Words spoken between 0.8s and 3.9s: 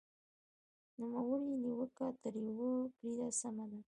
نوموړې نیوکه تر یوه بریده سمه ده.